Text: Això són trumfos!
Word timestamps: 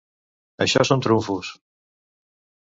Això 0.65 0.85
són 0.91 1.03
trumfos! 1.07 1.53